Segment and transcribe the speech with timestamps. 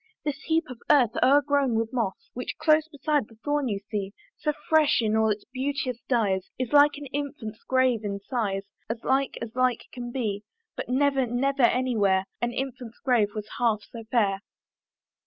[0.25, 4.51] This heap of earth o'ergrown with moss Which close beside the thorn you see, So
[4.67, 9.37] fresh in all its beauteous dyes, Is like an infant's grave in size As like
[9.43, 10.43] as like can be:
[10.75, 14.39] But never, never any where, An infant's grave was half so fair.